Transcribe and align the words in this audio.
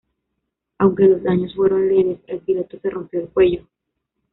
Aunque 0.79 1.05
los 1.07 1.21
daños 1.21 1.53
fueron 1.53 1.87
leves, 1.87 2.21
el 2.25 2.39
piloto 2.39 2.79
se 2.79 2.89
rompió 2.89 3.19
el 3.21 3.29
cuello. 3.29 3.67